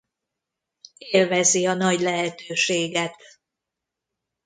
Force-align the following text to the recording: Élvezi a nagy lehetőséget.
Élvezi 0.97 1.65
a 1.65 1.73
nagy 1.73 1.99
lehetőséget. 1.99 3.15